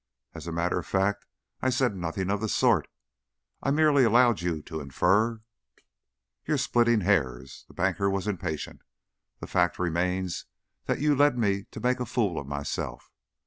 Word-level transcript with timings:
As 0.33 0.47
a 0.47 0.51
matter 0.51 0.79
of 0.79 0.87
fact, 0.87 1.27
I 1.61 1.69
said 1.69 1.95
nothing 1.95 2.31
of 2.31 2.41
the 2.41 2.49
sort; 2.49 2.87
I 3.61 3.69
merely 3.69 4.03
allowed 4.03 4.41
you 4.41 4.63
to 4.63 4.79
infer" 4.79 5.41
"You're 6.47 6.57
splitting 6.57 7.01
hairs." 7.01 7.65
The 7.67 7.75
banker 7.75 8.09
was 8.09 8.27
impatient. 8.27 8.81
"The 9.41 9.45
fact 9.45 9.77
remains 9.77 10.47
that 10.85 11.01
you 11.01 11.15
led 11.15 11.37
me 11.37 11.65
to 11.69 11.79
make 11.79 11.99
a 11.99 12.07
fool 12.07 12.39
of 12.39 12.47
myself. 12.47 13.11